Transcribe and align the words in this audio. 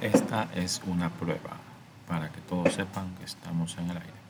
Esta 0.00 0.48
es 0.54 0.82
una 0.86 1.08
prueba 1.08 1.56
para 2.06 2.30
que 2.30 2.40
todos 2.42 2.74
sepan 2.74 3.14
que 3.16 3.24
estamos 3.24 3.76
en 3.78 3.90
el 3.90 3.96
aire. 3.96 4.25